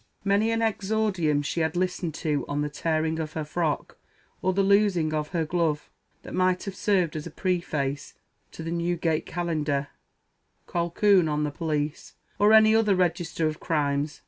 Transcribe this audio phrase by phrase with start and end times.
[0.25, 3.99] Many an exordium she had listened to on the tearing of her frock,
[4.41, 5.91] or the losing of her glove,
[6.23, 8.15] that might have served as a preface
[8.53, 9.89] to the "Newgate Calendar,"
[10.65, 14.19] "Colquhoun on the Police," or any other register of crimes.